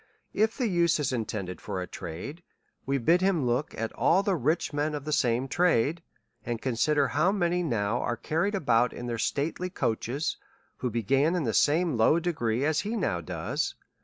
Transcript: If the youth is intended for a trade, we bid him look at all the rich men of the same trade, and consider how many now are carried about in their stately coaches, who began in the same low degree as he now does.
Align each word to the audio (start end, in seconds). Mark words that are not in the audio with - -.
If 0.33 0.57
the 0.57 0.65
youth 0.67 0.99
is 0.99 1.13
intended 1.13 1.61
for 1.61 1.79
a 1.79 1.85
trade, 1.85 2.41
we 2.87 2.97
bid 2.97 3.21
him 3.21 3.45
look 3.45 3.75
at 3.79 3.93
all 3.93 4.23
the 4.23 4.35
rich 4.35 4.73
men 4.73 4.95
of 4.95 5.05
the 5.05 5.11
same 5.13 5.47
trade, 5.47 6.01
and 6.43 6.59
consider 6.59 7.09
how 7.09 7.31
many 7.31 7.61
now 7.61 8.01
are 8.01 8.17
carried 8.17 8.55
about 8.55 8.93
in 8.93 9.05
their 9.05 9.19
stately 9.19 9.69
coaches, 9.69 10.37
who 10.77 10.89
began 10.89 11.35
in 11.35 11.43
the 11.43 11.53
same 11.53 11.97
low 11.97 12.19
degree 12.19 12.65
as 12.65 12.79
he 12.79 12.95
now 12.95 13.21
does. 13.21 13.75